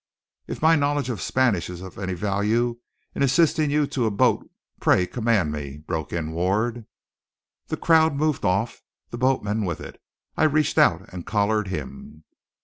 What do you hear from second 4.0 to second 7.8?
a boat, pray command me," broke in Ward. The